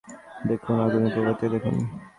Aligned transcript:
দেখুন, 0.45 0.75
আগুনের 0.79 1.11
প্রভাবটা 1.15 1.47
দেখুন। 1.53 1.75